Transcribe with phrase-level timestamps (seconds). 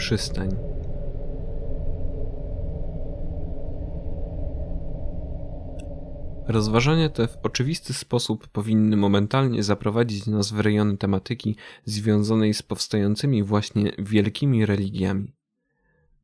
[0.00, 0.48] Przystań.
[6.48, 13.42] Rozważania te w oczywisty sposób powinny momentalnie zaprowadzić nas w rejony tematyki związanej z powstającymi
[13.42, 15.36] właśnie wielkimi religiami.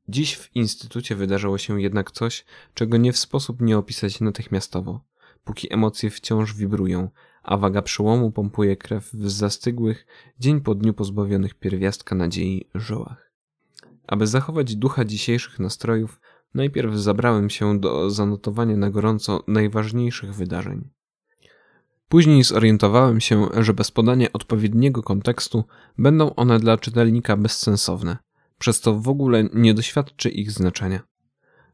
[0.09, 5.01] Dziś w instytucie wydarzyło się jednak coś, czego nie w sposób nie opisać natychmiastowo,
[5.45, 7.11] póki emocje wciąż wibrują,
[7.43, 10.07] a waga przełomu pompuje krew w zastygłych,
[10.39, 13.26] dzień po dniu pozbawionych pierwiastka nadziei żyłach.
[14.07, 16.21] Aby zachować ducha dzisiejszych nastrojów,
[16.55, 20.89] najpierw zabrałem się do zanotowania na gorąco najważniejszych wydarzeń.
[22.09, 25.65] Później zorientowałem się, że bez podania odpowiedniego kontekstu
[25.99, 28.17] będą one dla czytelnika bezsensowne,
[28.59, 31.01] przez to w ogóle nie doświadczy ich znaczenia.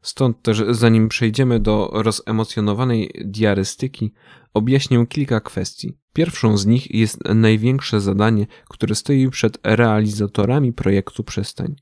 [0.01, 4.13] Stąd też, zanim przejdziemy do rozemocjonowanej diarystyki,
[4.53, 5.97] objaśnię kilka kwestii.
[6.13, 11.75] Pierwszą z nich jest największe zadanie, które stoi przed realizatorami projektu Przystań.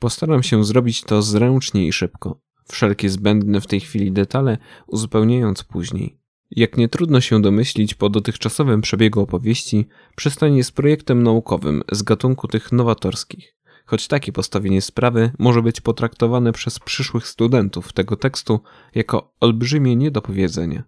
[0.00, 6.18] Postaram się zrobić to zręcznie i szybko, wszelkie zbędne w tej chwili detale uzupełniając później.
[6.50, 12.48] Jak nie trudno się domyślić po dotychczasowym przebiegu opowieści, Przystań jest projektem naukowym z gatunku
[12.48, 18.60] tych nowatorskich choć takie postawienie sprawy może być potraktowane przez przyszłych studentów tego tekstu
[18.94, 20.82] jako olbrzymie niedopowiedzenie.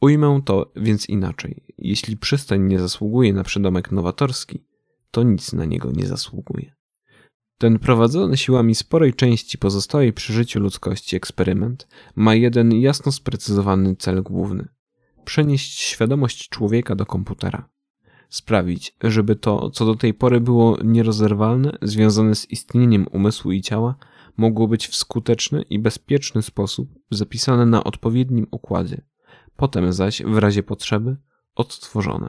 [0.00, 1.62] Ujmę to więc inaczej.
[1.78, 4.64] Jeśli przystań nie zasługuje na przydomek nowatorski,
[5.10, 6.74] to nic na niego nie zasługuje.
[7.58, 14.22] Ten prowadzony siłami sporej części pozostałej przy życiu ludzkości eksperyment ma jeden jasno sprecyzowany cel
[14.22, 14.68] główny
[15.24, 17.68] przenieść świadomość człowieka do komputera
[18.28, 23.96] sprawić, żeby to, co do tej pory było nierozerwalne, związane z istnieniem umysłu i ciała,
[24.36, 29.02] mogło być w skuteczny i bezpieczny sposób zapisane na odpowiednim układzie,
[29.56, 31.16] potem zaś, w razie potrzeby,
[31.54, 32.28] odtworzone.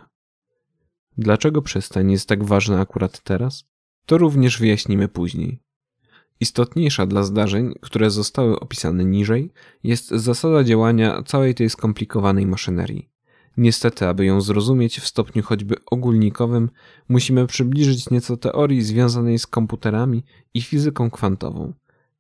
[1.18, 3.66] Dlaczego przystań jest tak ważna akurat teraz?
[4.06, 5.60] To również wyjaśnimy później.
[6.40, 9.52] Istotniejsza dla zdarzeń, które zostały opisane niżej,
[9.84, 13.10] jest zasada działania całej tej skomplikowanej maszynerii.
[13.58, 16.70] Niestety, aby ją zrozumieć w stopniu choćby ogólnikowym,
[17.10, 20.24] musimy przybliżyć nieco teorii związanej z komputerami
[20.54, 21.74] i fizyką kwantową.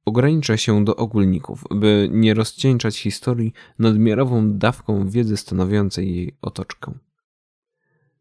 [0.05, 6.93] Ograniczę się do ogólników, by nie rozcieńczać historii nadmiarową dawką wiedzy stanowiącej jej otoczkę.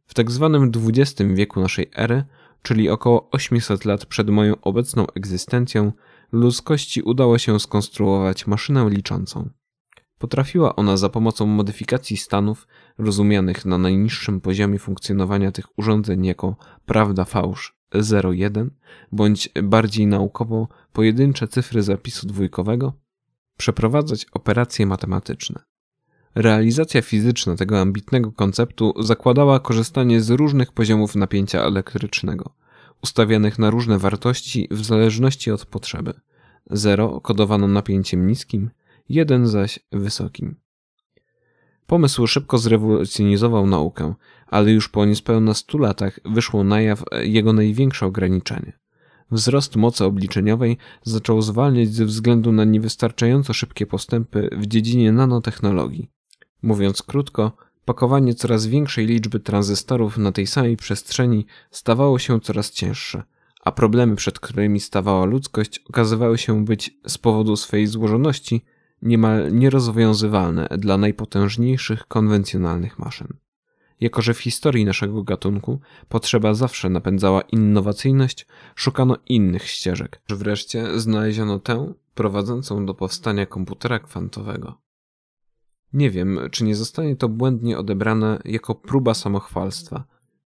[0.06, 2.24] W tak zwanym XX wieku naszej ery,
[2.64, 5.92] czyli około 800 lat przed moją obecną egzystencją,
[6.32, 9.50] ludzkości udało się skonstruować maszynę liczącą.
[10.18, 12.66] Potrafiła ona za pomocą modyfikacji stanów,
[12.98, 17.76] rozumianych na najniższym poziomie funkcjonowania tych urządzeń jako prawda fałsz
[18.24, 18.70] 01,
[19.12, 22.92] bądź bardziej naukowo pojedyncze cyfry zapisu dwójkowego,
[23.56, 25.73] przeprowadzać operacje matematyczne.
[26.34, 32.54] Realizacja fizyczna tego ambitnego konceptu zakładała korzystanie z różnych poziomów napięcia elektrycznego,
[33.02, 36.14] ustawianych na różne wartości w zależności od potrzeby.
[36.70, 38.70] 0 kodowano napięciem niskim,
[39.08, 40.56] jeden zaś wysokim.
[41.86, 44.14] Pomysł szybko zrewolucjonizował naukę,
[44.46, 48.72] ale już po niespełna stu latach wyszło na jaw jego największe ograniczenie.
[49.30, 56.10] Wzrost mocy obliczeniowej zaczął zwalniać ze względu na niewystarczająco szybkie postępy w dziedzinie nanotechnologii.
[56.64, 57.52] Mówiąc krótko,
[57.84, 63.22] pakowanie coraz większej liczby tranzystorów na tej samej przestrzeni stawało się coraz cięższe,
[63.64, 68.64] a problemy, przed którymi stawała ludzkość, okazywały się być z powodu swej złożoności
[69.02, 73.28] niemal nierozwiązywalne dla najpotężniejszych konwencjonalnych maszyn.
[74.00, 80.20] Jako, że w historii naszego gatunku potrzeba zawsze napędzała innowacyjność, szukano innych ścieżek.
[80.28, 84.83] Wreszcie znaleziono tę prowadzącą do powstania komputera kwantowego.
[85.94, 90.04] Nie wiem, czy nie zostanie to błędnie odebrane jako próba samochwalstwa,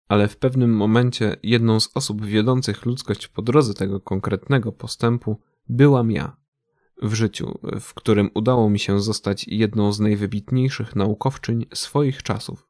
[0.08, 5.40] ale w pewnym momencie jedną z osób wiodących ludzkość po drodze tego konkretnego postępu
[5.70, 6.38] byłam ja
[7.02, 12.68] w życiu, w którym udało mi się zostać jedną z najwybitniejszych naukowczyń swoich czasów.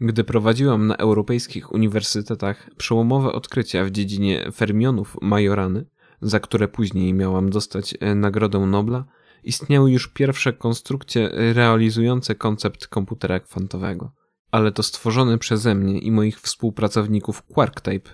[0.00, 5.86] Gdy prowadziłam na europejskich uniwersytetach przełomowe odkrycia w dziedzinie fermionów Majorany,
[6.20, 9.04] za które później miałam dostać e, Nagrodę Nobla,
[9.42, 14.12] istniały już pierwsze konstrukcje realizujące koncept komputera kwantowego.
[14.50, 18.10] Ale to stworzony przeze mnie i moich współpracowników QuarkType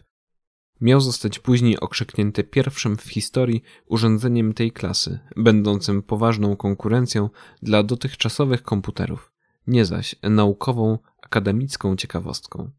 [0.80, 7.30] Miał zostać później okrzyknięty pierwszym w historii urządzeniem tej klasy, będącym poważną konkurencją
[7.62, 9.32] dla dotychczasowych komputerów,
[9.66, 12.70] nie zaś naukową, akademicką ciekawostką.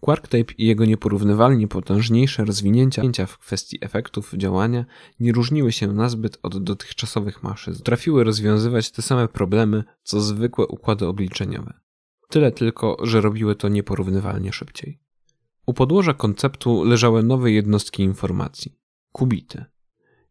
[0.00, 4.84] QuarkType i jego nieporównywalnie potężniejsze rozwinięcia w kwestii efektów działania
[5.20, 7.74] nie różniły się nazbyt od dotychczasowych maszyn.
[7.74, 11.72] Trafiły rozwiązywać te same problemy, co zwykłe układy obliczeniowe.
[12.28, 15.00] Tyle tylko, że robiły to nieporównywalnie szybciej.
[15.66, 18.78] U podłoża konceptu leżały nowe jednostki informacji
[19.12, 19.64] kubity.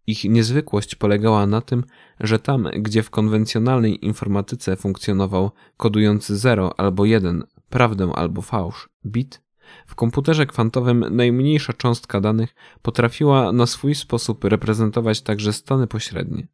[0.07, 1.83] Ich niezwykłość polegała na tym,
[2.19, 9.41] że tam, gdzie w konwencjonalnej informatyce funkcjonował kodujący 0 albo 1, prawdę albo fałsz, bit,
[9.87, 16.47] w komputerze kwantowym najmniejsza cząstka danych potrafiła na swój sposób reprezentować także stany pośrednie.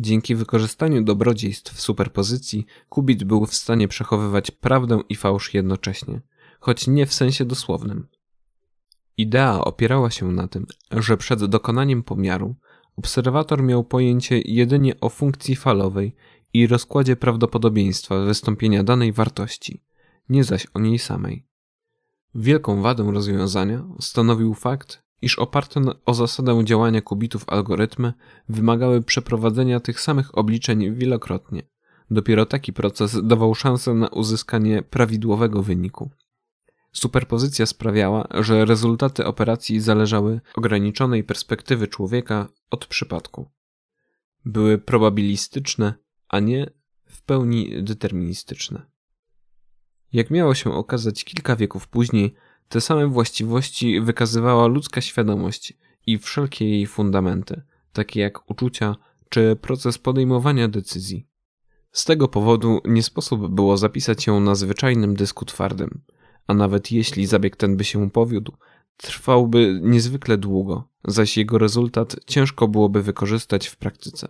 [0.00, 6.20] Dzięki wykorzystaniu dobrodziejstw superpozycji, kubit był w stanie przechowywać prawdę i fałsz jednocześnie,
[6.60, 8.06] choć nie w sensie dosłownym.
[9.16, 12.56] Idea opierała się na tym, że przed dokonaniem pomiaru
[12.96, 16.14] obserwator miał pojęcie jedynie o funkcji falowej
[16.52, 19.82] i rozkładzie prawdopodobieństwa wystąpienia danej wartości,
[20.28, 21.46] nie zaś o niej samej.
[22.34, 28.12] Wielką wadę rozwiązania stanowił fakt, iż oparte o zasadę działania kubitów algorytmy
[28.48, 31.62] wymagały przeprowadzenia tych samych obliczeń wielokrotnie.
[32.10, 36.10] Dopiero taki proces dawał szansę na uzyskanie prawidłowego wyniku.
[36.92, 43.50] Superpozycja sprawiała, że rezultaty operacji zależały ograniczonej perspektywy człowieka od przypadku.
[44.44, 45.94] Były probabilistyczne,
[46.28, 46.70] a nie
[47.06, 48.93] w pełni deterministyczne.
[50.14, 52.34] Jak miało się okazać kilka wieków później,
[52.68, 55.72] te same właściwości wykazywała ludzka świadomość
[56.06, 57.62] i wszelkie jej fundamenty,
[57.92, 58.96] takie jak uczucia
[59.28, 61.26] czy proces podejmowania decyzji.
[61.92, 66.00] Z tego powodu nie sposób było zapisać ją na zwyczajnym dysku twardym,
[66.46, 68.52] a nawet jeśli zabieg ten by się powiódł,
[68.96, 74.28] trwałby niezwykle długo, zaś jego rezultat ciężko byłoby wykorzystać w praktyce.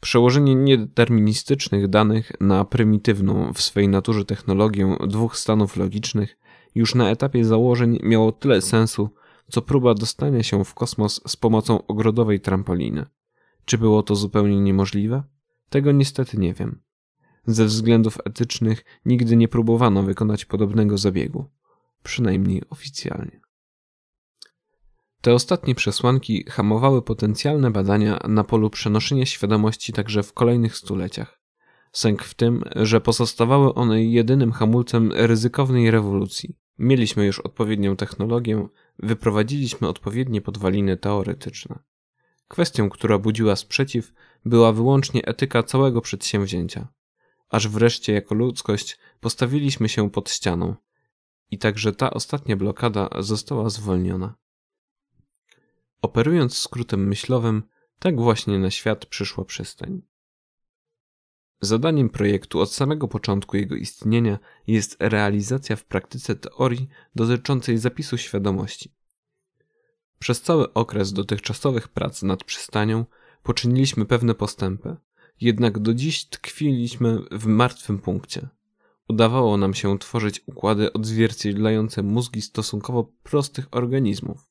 [0.00, 6.38] Przełożenie niedeterministycznych danych na prymitywną w swej naturze technologię dwóch stanów logicznych
[6.74, 9.10] już na etapie założeń miało tyle sensu,
[9.50, 13.06] co próba dostania się w kosmos z pomocą ogrodowej trampoliny.
[13.64, 15.22] Czy było to zupełnie niemożliwe?
[15.68, 16.80] Tego niestety nie wiem.
[17.46, 21.44] Ze względów etycznych nigdy nie próbowano wykonać podobnego zabiegu,
[22.02, 23.45] przynajmniej oficjalnie.
[25.26, 31.40] Te ostatnie przesłanki hamowały potencjalne badania na polu przenoszenia świadomości także w kolejnych stuleciach.
[31.92, 36.56] Sęk w tym, że pozostawały one jedynym hamulcem ryzykownej rewolucji.
[36.78, 38.68] Mieliśmy już odpowiednią technologię,
[38.98, 41.78] wyprowadziliśmy odpowiednie podwaliny teoretyczne.
[42.48, 44.12] Kwestią, która budziła sprzeciw,
[44.44, 46.88] była wyłącznie etyka całego przedsięwzięcia.
[47.48, 50.74] Aż wreszcie jako ludzkość postawiliśmy się pod ścianą.
[51.50, 54.34] I także ta ostatnia blokada została zwolniona.
[56.06, 57.62] Operując skrótem myślowym,
[57.98, 60.02] tak właśnie na świat przyszła przystań.
[61.60, 68.94] Zadaniem projektu od samego początku jego istnienia jest realizacja w praktyce teorii dotyczącej zapisu świadomości.
[70.18, 73.04] Przez cały okres dotychczasowych prac nad przystanią
[73.42, 74.96] poczyniliśmy pewne postępy,
[75.40, 78.48] jednak do dziś tkwiliśmy w martwym punkcie.
[79.08, 84.45] Udawało nam się tworzyć układy odzwierciedlające mózgi stosunkowo prostych organizmów.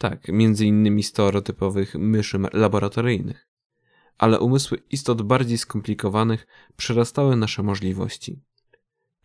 [0.00, 3.48] Tak, między innymi stereotypowych myszy laboratoryjnych.
[4.18, 8.42] Ale umysły istot bardziej skomplikowanych przerastały nasze możliwości.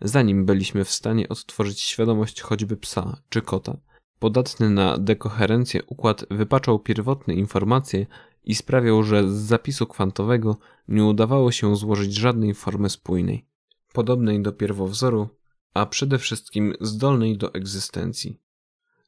[0.01, 3.77] Zanim byliśmy w stanie odtworzyć świadomość choćby psa czy kota,
[4.19, 8.05] podatny na dekoherencję układ wypaczał pierwotne informacje
[8.43, 10.57] i sprawiał, że z zapisu kwantowego
[10.87, 13.47] nie udawało się złożyć żadnej formy spójnej,
[13.93, 15.29] podobnej do pierwowzoru,
[15.73, 18.44] a przede wszystkim zdolnej do egzystencji.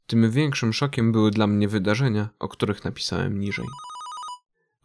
[0.08, 3.66] Tym większym szokiem były dla mnie wydarzenia, o których napisałem niżej.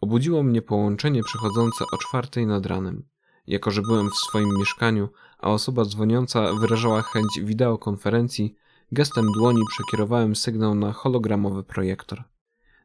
[0.00, 3.04] Obudziło mnie połączenie przychodzące o czwartej nad ranem.
[3.46, 5.08] Jako, że byłem w swoim mieszkaniu,
[5.38, 8.54] a osoba dzwoniąca wyrażała chęć wideokonferencji,
[8.92, 12.24] gestem dłoni przekierowałem sygnał na hologramowy projektor.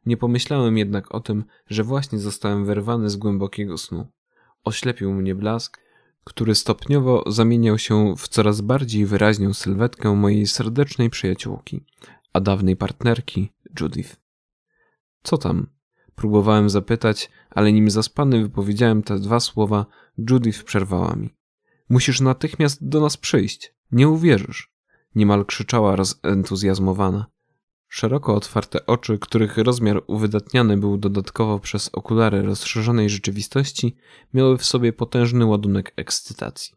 [0.06, 4.06] Nie pomyślałem jednak o tym, że właśnie zostałem wyrwany z głębokiego snu.
[4.64, 5.78] Oślepił mnie blask,
[6.24, 11.84] który stopniowo zamieniał się w coraz bardziej wyraźną sylwetkę mojej serdecznej przyjaciółki,
[12.38, 14.16] a dawnej partnerki, Judith.
[15.22, 15.66] Co tam?
[16.14, 19.86] Próbowałem zapytać, ale nim zaspany wypowiedziałem te dwa słowa,
[20.30, 21.34] Judith przerwała mi.
[21.88, 23.74] Musisz natychmiast do nas przyjść.
[23.92, 24.72] Nie uwierzysz.
[25.14, 27.26] Niemal krzyczała rozentuzjazmowana.
[27.88, 33.96] Szeroko otwarte oczy, których rozmiar uwydatniany był dodatkowo przez okulary rozszerzonej rzeczywistości,
[34.34, 36.74] miały w sobie potężny ładunek ekscytacji.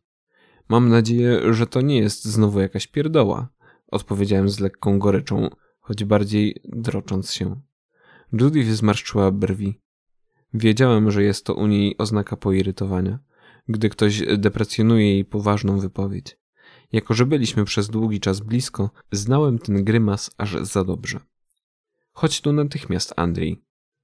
[0.69, 3.49] Mam nadzieję, że to nie jest znowu jakaś pierdoła,
[3.91, 7.61] odpowiedziałem z lekką goryczą, choć bardziej drocząc się.
[8.33, 9.79] Judy zmarszczyła brwi.
[10.53, 13.19] Wiedziałem, że jest to u niej oznaka poirytowania,
[13.67, 16.37] gdy ktoś deprecjonuje jej poważną wypowiedź.
[16.91, 21.19] Jako, że byliśmy przez długi czas blisko, znałem ten grymas aż za dobrze.
[22.11, 23.61] Chodź tu natychmiast, Andrzej.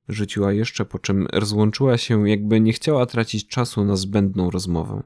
[0.09, 5.03] Rzuciła jeszcze, po czym rozłączyła się, jakby nie chciała tracić czasu na zbędną rozmowę.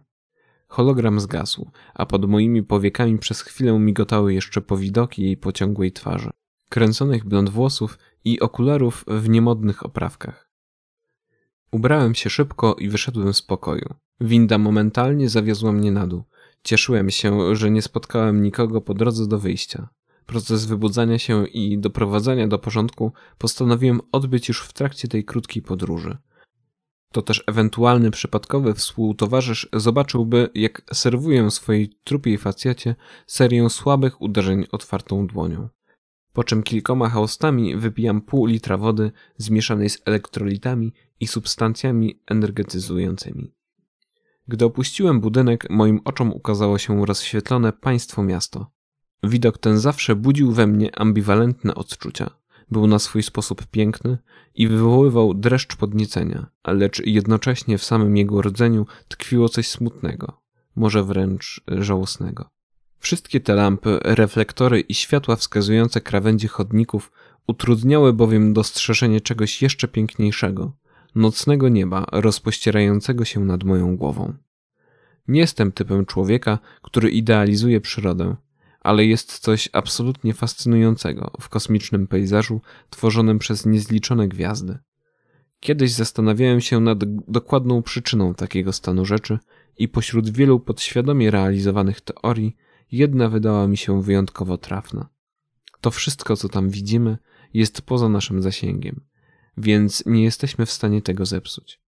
[0.71, 6.29] Hologram zgasł, a pod moimi powiekami przez chwilę migotały jeszcze powidoki jej pociągłej twarzy,
[6.69, 10.49] kręconych blond włosów i okularów w niemodnych oprawkach.
[11.71, 13.93] Ubrałem się szybko i wyszedłem z pokoju.
[14.21, 16.23] Winda momentalnie zawiozła mnie na dół.
[16.63, 19.89] Cieszyłem się, że nie spotkałem nikogo po drodze do wyjścia.
[20.25, 26.17] Proces wybudzania się i doprowadzania do porządku postanowiłem odbyć już w trakcie tej krótkiej podróży.
[27.11, 32.95] To też ewentualny przypadkowy współtowarzysz zobaczyłby, jak serwuję swojej trupiej facjacie
[33.27, 35.69] serię słabych uderzeń otwartą dłonią.
[36.33, 43.51] Po czym kilkoma haustami wypijam pół litra wody zmieszanej z elektrolitami i substancjami energetyzującymi.
[44.47, 48.71] Gdy opuściłem budynek, moim oczom ukazało się rozświetlone państwo miasto.
[49.23, 52.40] Widok ten zawsze budził we mnie ambiwalentne odczucia.
[52.71, 54.17] Był na swój sposób piękny
[54.55, 60.41] i wywoływał dreszcz podniecenia, lecz jednocześnie w samym jego rdzeniu tkwiło coś smutnego,
[60.75, 62.49] może wręcz żałosnego.
[62.99, 67.11] Wszystkie te lampy, reflektory i światła wskazujące krawędzie chodników
[67.47, 70.81] utrudniały bowiem dostrzeżenie czegoś jeszcze piękniejszego
[71.15, 74.33] nocnego nieba rozpościerającego się nad moją głową.
[75.27, 78.35] Nie jestem typem człowieka, który idealizuje przyrodę,
[78.81, 84.77] ale jest coś absolutnie fascynującego w kosmicznym pejzażu tworzonym przez niezliczone gwiazdy.
[85.59, 89.39] Kiedyś zastanawiałem się nad dokładną przyczyną takiego stanu rzeczy
[89.77, 92.55] i pośród wielu podświadomie realizowanych teorii
[92.91, 95.09] jedna wydała mi się wyjątkowo trafna.
[95.81, 97.17] To wszystko, co tam widzimy,
[97.53, 99.01] jest poza naszym zasięgiem,
[99.57, 101.81] więc nie jesteśmy w stanie tego zepsuć.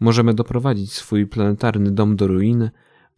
[0.00, 2.70] Możemy doprowadzić swój planetarny dom do ruiny,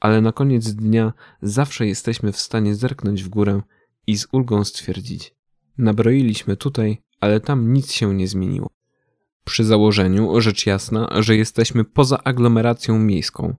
[0.04, 3.62] ale na koniec dnia zawsze jesteśmy w stanie zerknąć w górę
[4.06, 5.34] i z ulgą stwierdzić:
[5.78, 8.70] Nabroiliśmy tutaj, ale tam nic się nie zmieniło.
[9.44, 13.54] Przy założeniu, rzecz jasna, że jesteśmy poza aglomeracją miejską,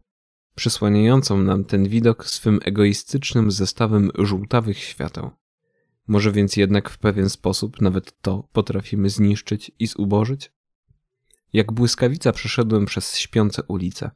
[0.55, 5.29] przysłaniającą nam ten widok swym egoistycznym zestawem żółtawych świateł.
[6.07, 10.51] Może więc jednak w pewien sposób nawet to potrafimy zniszczyć i zubożyć?
[11.53, 14.11] Jak błyskawica przeszedłem przez śpiące ulice–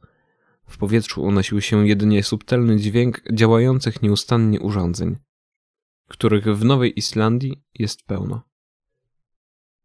[0.70, 5.16] w powietrzu unosił się jedynie subtelny dźwięk działających nieustannie urządzeń,
[6.08, 8.42] których w Nowej Islandii jest pełno.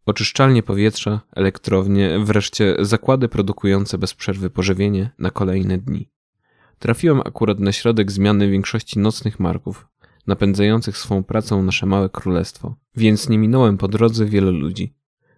[0.06, 6.12] Oczyszczalnie powietrza, elektrownie, wreszcie zakłady produkujące bez przerwy pożywienie na kolejne dni.
[6.80, 9.88] Trafiłem akurat na środek zmiany większości nocnych marków,
[10.28, 14.96] napędzających swą pracą nasze małe królestwo, więc nie minąłem po drodze wielu ludzi.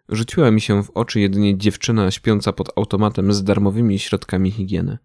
[0.10, 4.98] Rzuciła mi się w oczy jedynie dziewczyna śpiąca pod automatem z darmowymi środkami higieny.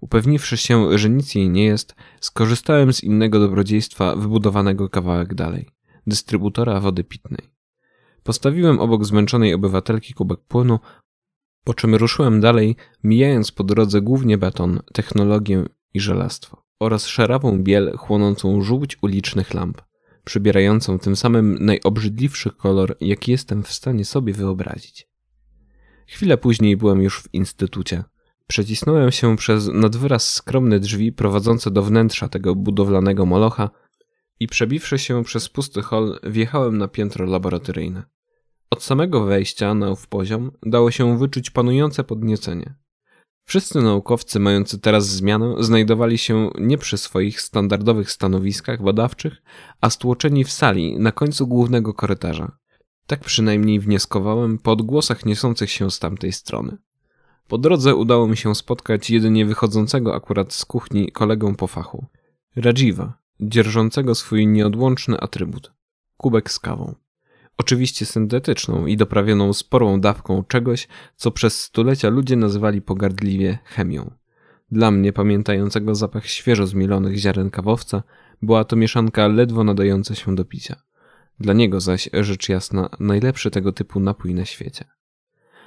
[0.00, 5.76] Upewniwszy się, że nic jej nie jest, skorzystałem z innego dobrodziejstwa wybudowanego kawałek dalej
[6.06, 7.50] dystrybutora wody pitnej.
[8.22, 10.78] Postawiłem obok zmęczonej obywatelki kubek płynu,
[11.64, 17.96] po czym ruszyłem dalej, mijając po drodze głównie beton, technologię i żelastwo oraz szarawą biel
[17.96, 19.82] chłonącą żółć ulicznych lamp,
[20.24, 25.08] przybierającą tym samym najobrzydliwszy kolor, jaki jestem w stanie sobie wyobrazić.
[26.06, 28.04] Chwilę później byłem już w instytucie,
[28.48, 33.70] Przecisnąłem się przez nadwyraz skromne drzwi prowadzące do wnętrza tego budowlanego molocha
[34.40, 38.02] i przebiwszy się przez pusty hol, wjechałem na piętro laboratoryjne.
[38.70, 42.74] Od samego wejścia na ów poziom dało się wyczuć panujące podniecenie.
[43.44, 49.42] Wszyscy naukowcy mający teraz zmianę znajdowali się nie przy swoich standardowych stanowiskach badawczych,
[49.80, 52.58] a stłoczeni w sali na końcu głównego korytarza.
[53.06, 56.78] Tak przynajmniej wnioskowałem po odgłosach niosących się z tamtej strony.
[57.48, 62.06] Po drodze udało mi się spotkać jedynie wychodzącego akurat z kuchni kolegę po fachu.
[62.56, 65.72] Radziwa, dzierżącego swój nieodłączny atrybut.
[66.16, 66.94] Kubek z kawą.
[67.58, 74.10] Oczywiście syntetyczną i doprawioną sporą dawką czegoś, co przez stulecia ludzie nazywali pogardliwie chemią.
[74.70, 78.02] Dla mnie, pamiętającego zapach świeżo zmielonych ziaren kawowca,
[78.42, 80.76] była to mieszanka ledwo nadająca się do picia.
[81.40, 84.84] Dla niego zaś, rzecz jasna, najlepszy tego typu napój na świecie.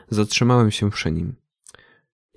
[0.09, 1.36] Zatrzymałem się przy nim.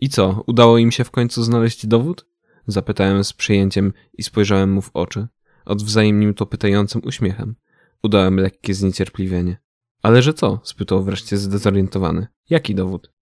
[0.02, 2.26] I co, udało im się w końcu znaleźć dowód?
[2.66, 5.26] Zapytałem z przyjęciem i spojrzałem mu w oczy.
[5.64, 7.54] Odwzajemnił to pytającym uśmiechem.
[8.02, 9.56] Udałem lekkie zniecierpliwienie.
[10.02, 10.60] Ale że co?
[10.64, 12.26] spytał wreszcie zdezorientowany.
[12.50, 13.12] Jaki dowód?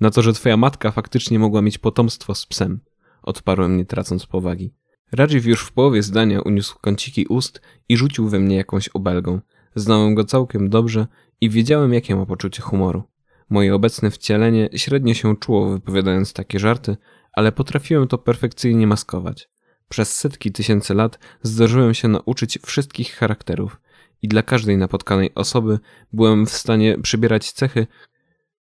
[0.00, 2.80] Na to, że twoja matka faktycznie mogła mieć potomstwo z psem.
[3.22, 4.74] Odparłem nie tracąc powagi.
[5.12, 9.40] Radziw już w połowie zdania uniósł kąciki ust i rzucił we mnie jakąś obelgą.
[9.74, 11.06] Znałem go całkiem dobrze
[11.40, 13.02] i wiedziałem, jakie ma poczucie humoru.
[13.50, 16.96] Moje obecne wcielenie średnio się czuło wypowiadając takie żarty,
[17.32, 19.48] ale potrafiłem to perfekcyjnie maskować.
[19.88, 23.80] Przez setki tysięcy lat zdarzyłem się nauczyć wszystkich charakterów
[24.22, 25.78] i dla każdej napotkanej osoby
[26.12, 27.86] byłem w stanie przybierać cechy,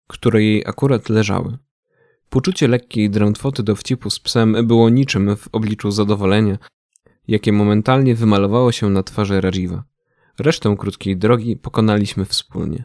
[0.06, 1.58] które jej akurat leżały.
[2.30, 6.58] Poczucie lekkiej drętwoty dowcipu z psem było niczym w obliczu zadowolenia,
[7.28, 9.84] jakie momentalnie wymalowało się na twarzy Rajiva.
[10.38, 12.84] Resztę krótkiej drogi pokonaliśmy wspólnie.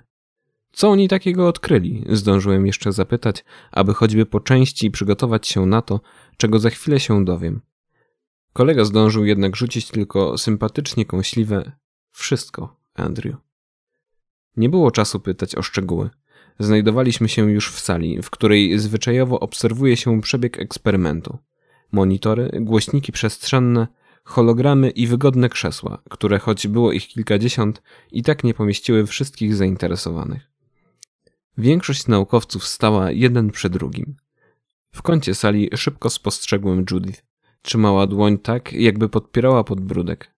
[0.71, 2.05] Co oni takiego odkryli?
[2.09, 6.01] Zdążyłem jeszcze zapytać, aby choćby po części przygotować się na to,
[6.38, 7.61] czego za chwilę się dowiem.
[8.53, 11.71] Kolega zdążył jednak rzucić tylko sympatycznie kąśliwe
[12.11, 13.35] wszystko, Andrew.
[14.57, 16.09] Nie było czasu pytać o szczegóły.
[16.59, 21.38] Znajdowaliśmy się już w sali, w której zwyczajowo obserwuje się przebieg eksperymentu.
[21.91, 23.88] Monitory, głośniki przestrzenne,
[24.23, 30.48] hologramy i wygodne krzesła, które choć było ich kilkadziesiąt, i tak nie pomieściły wszystkich zainteresowanych.
[31.59, 34.15] Większość naukowców stała jeden przy drugim.
[34.91, 37.23] W kącie sali szybko spostrzegłem Judith.
[37.61, 40.35] Trzymała dłoń tak, jakby podpierała podbródek.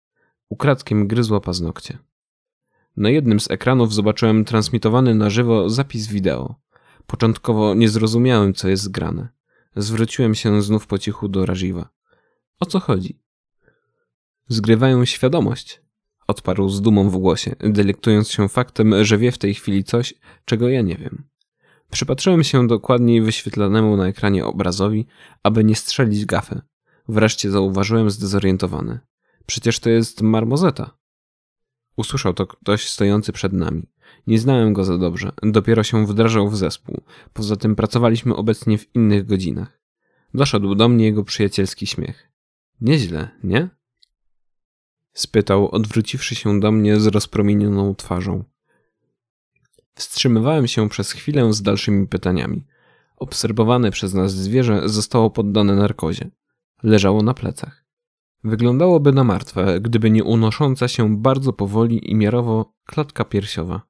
[0.49, 1.97] Ukradkiem gryzła paznokcie.
[2.97, 6.55] Na jednym z ekranów zobaczyłem transmitowany na żywo zapis wideo.
[7.07, 9.29] Początkowo nie zrozumiałem, co jest grane.
[9.75, 11.89] Zwróciłem się znów po cichu do Rajiva.
[12.59, 13.19] O co chodzi?
[14.47, 15.81] Zgrywają świadomość,
[16.31, 20.13] odparł z dumą w głosie, delektując się faktem, że wie w tej chwili coś,
[20.45, 21.23] czego ja nie wiem.
[21.91, 25.07] Przypatrzyłem się dokładniej wyświetlanemu na ekranie obrazowi,
[25.43, 26.61] aby nie strzelić gafy.
[27.07, 28.99] Wreszcie zauważyłem zdezorientowany.
[29.45, 30.97] Przecież to jest marmozeta.
[31.97, 33.83] Usłyszał to ktoś stojący przed nami.
[34.27, 37.01] Nie znałem go za dobrze, dopiero się wdrażał w zespół.
[37.33, 39.81] Poza tym pracowaliśmy obecnie w innych godzinach.
[40.33, 42.31] Doszedł do mnie jego przyjacielski śmiech.
[42.81, 43.69] Nieźle, nie?
[45.13, 48.43] Spytał, odwróciwszy się do mnie z rozpromienioną twarzą.
[49.93, 52.65] Wstrzymywałem się przez chwilę z dalszymi pytaniami.
[53.17, 56.29] Obserwowane przez nas zwierzę zostało poddane narkozie.
[56.83, 57.85] Leżało na plecach.
[58.43, 63.81] Wyglądałoby na martwe, gdyby nie unosząca się bardzo powoli i miarowo klatka piersiowa.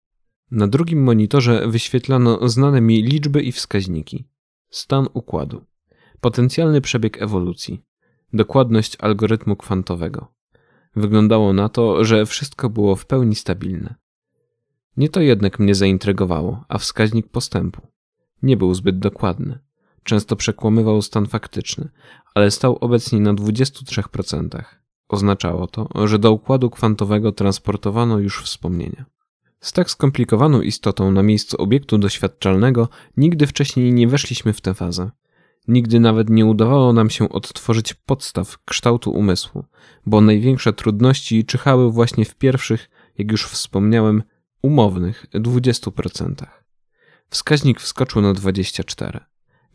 [0.52, 4.28] Na drugim monitorze wyświetlano znane mi liczby i wskaźniki.
[4.70, 5.66] Stan układu.
[6.22, 7.82] Potencjalny przebieg ewolucji.
[8.34, 10.41] Dokładność algorytmu kwantowego.
[10.96, 13.96] Wyglądało na to, że wszystko było w pełni stabilne.
[14.98, 17.82] Nie to jednak mnie zaintrygowało, a wskaźnik postępu.
[18.44, 19.60] Nie był zbyt dokładny.
[20.04, 21.90] Często przekłamywał stan faktyczny,
[22.36, 24.64] ale stał obecnie na 23%.
[25.10, 29.06] Oznaczało to, że do układu kwantowego transportowano już wspomnienia.
[29.60, 35.12] Z tak skomplikowaną istotą na miejscu obiektu doświadczalnego nigdy wcześniej nie weszliśmy w tę fazę.
[35.68, 39.66] Nigdy nawet nie udawało nam się odtworzyć podstaw kształtu umysłu,
[40.06, 44.24] bo największe trudności czyhały właśnie w pierwszych, jak już wspomniałem,
[44.62, 46.46] umownych 20%.
[47.30, 49.20] Wskaźnik wskoczył na 24.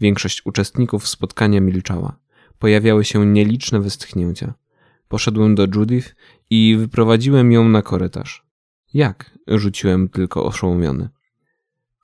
[0.00, 2.18] Większość uczestników spotkania milczała.
[2.58, 4.54] Pojawiały się nieliczne westchnięcia.
[5.08, 6.14] Poszedłem do Judith
[6.50, 8.46] i wyprowadziłem ją na korytarz.
[8.94, 9.38] Jak?
[9.46, 11.08] rzuciłem tylko oszołomiony.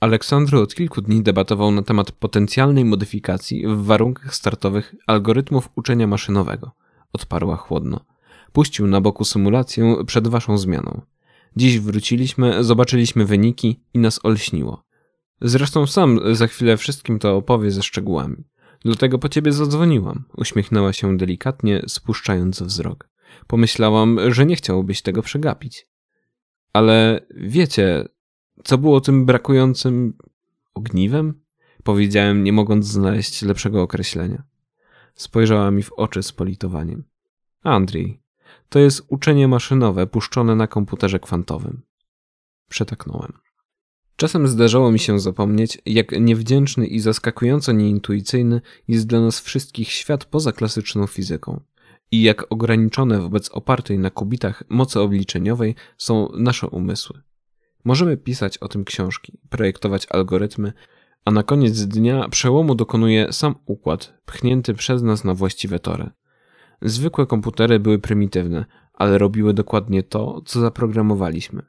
[0.03, 6.71] Aleksandro od kilku dni debatował na temat potencjalnej modyfikacji w warunkach startowych algorytmów uczenia maszynowego.
[7.12, 8.01] Odparła chłodno.
[8.53, 11.01] Puścił na boku symulację przed waszą zmianą.
[11.57, 14.85] Dziś wróciliśmy, zobaczyliśmy wyniki i nas olśniło.
[15.41, 18.45] Zresztą sam za chwilę wszystkim to opowie ze szczegółami.
[18.85, 20.25] Dlatego po ciebie zadzwoniłam.
[20.37, 23.09] Uśmiechnęła się delikatnie, spuszczając wzrok.
[23.47, 25.87] Pomyślałam, że nie chciałbyś tego przegapić.
[26.73, 28.09] Ale wiecie,
[28.65, 30.15] co było tym brakującym
[30.75, 31.43] ogniwem?
[31.83, 34.43] Powiedziałem, nie mogąc znaleźć lepszego określenia.
[35.15, 37.05] Spojrzała mi w oczy z politowaniem.
[37.62, 38.21] Andrzej,
[38.69, 41.83] to jest uczenie maszynowe puszczone na komputerze kwantowym.
[42.69, 43.33] Przetaknąłem.
[44.17, 50.25] Czasem zdarzało mi się zapomnieć, jak niewdzięczny i zaskakująco nieintuicyjny jest dla nas wszystkich świat
[50.25, 51.61] poza klasyczną fizyką
[52.11, 57.23] i jak ograniczone wobec opartej na kubitach mocy obliczeniowej są nasze umysły.
[57.85, 60.73] Możemy pisać o tym książki, projektować algorytmy,
[61.25, 66.11] a na koniec dnia przełomu dokonuje sam układ, pchnięty przez nas na właściwe tory.
[66.83, 68.64] Zwykłe komputery były prymitywne,
[68.95, 71.62] ale robiły dokładnie to, co zaprogramowaliśmy.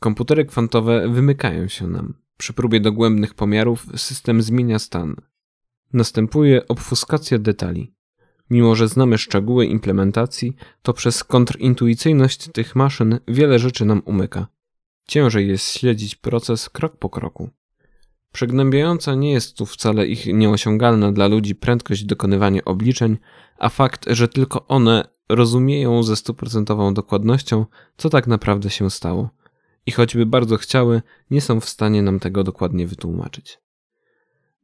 [0.00, 2.14] Komputery kwantowe wymykają się nam.
[2.36, 5.16] Przy próbie dogłębnych pomiarów system zmienia stan.
[5.92, 7.94] Następuje obfuskacja detali.
[8.50, 14.46] Mimo, że znamy szczegóły implementacji, to przez kontrintuicyjność tych maszyn wiele rzeczy nam umyka.
[15.06, 17.50] Ciężej jest śledzić proces krok po kroku.
[18.32, 23.18] Przygnębiająca nie jest tu wcale ich nieosiągalna dla ludzi prędkość dokonywania obliczeń,
[23.58, 29.30] a fakt, że tylko one rozumieją ze stuprocentową dokładnością, co tak naprawdę się stało.
[29.86, 33.58] I choćby bardzo chciały, nie są w stanie nam tego dokładnie wytłumaczyć.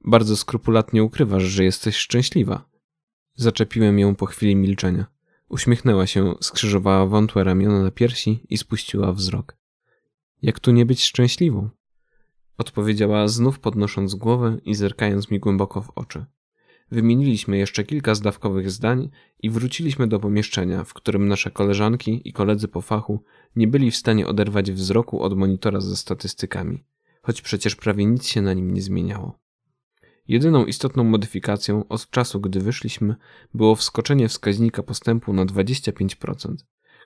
[0.05, 2.65] Bardzo skrupulatnie ukrywasz, że jesteś szczęśliwa.
[3.35, 5.07] Zaczepiłem ją po chwili milczenia.
[5.49, 9.60] Uśmiechnęła się, skrzyżowała wątłe ramiona na piersi i spuściła wzrok.
[10.43, 11.69] Jak tu nie być szczęśliwą?
[12.59, 16.25] Odpowiedziała znów podnosząc głowę i zerkając mi głęboko w oczy.
[16.91, 19.11] Wymieniliśmy jeszcze kilka zdawkowych zdań
[19.43, 23.25] i wróciliśmy do pomieszczenia, w którym nasze koleżanki i koledzy po fachu
[23.57, 26.85] nie byli w stanie oderwać wzroku od monitora ze statystykami.
[27.23, 29.39] choć przecież prawie nic się na nim nie zmieniało.
[30.29, 33.17] Jedyną istotną modyfikacją od czasu, gdy wyszliśmy,
[33.55, 36.55] było wskoczenie wskaźnika postępu na 25%,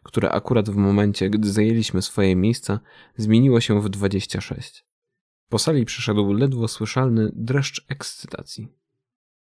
[0.05, 2.81] które akurat w momencie, gdy zajęliśmy swoje miejsca,
[3.17, 4.83] zmieniło się w 26%.
[5.49, 8.69] Po sali przeszedł ledwo słyszalny dreszcz ekscytacji.